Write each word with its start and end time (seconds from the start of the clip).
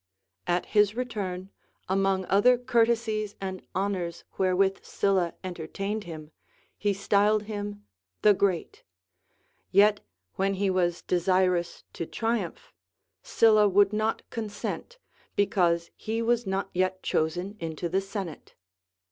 At 0.47 0.65
his 0.65 0.95
re 0.95 1.05
turn, 1.05 1.51
among 1.87 2.25
other 2.25 2.57
courtesies 2.57 3.35
and 3.39 3.61
honors 3.75 4.23
Λvherewith 4.39 4.83
Sylla 4.83 5.35
entertained 5.43 6.05
him, 6.05 6.31
he 6.75 6.91
styled 6.91 7.43
him 7.43 7.85
The 8.23 8.33
Great; 8.33 8.81
yet 9.71 9.99
when 10.37 10.55
he 10.55 10.71
was 10.71 11.03
desirous 11.03 11.83
to 11.93 12.07
triumph, 12.07 12.73
Sylla 13.21 13.69
would 13.69 13.93
not 13.93 14.27
consent, 14.31 14.97
because 15.35 15.91
he 15.95 16.19
was 16.23 16.47
not 16.47 16.71
yet 16.73 17.03
chosen 17.03 17.55
into 17.59 17.87
the 17.87 18.01
senate. 18.01 18.55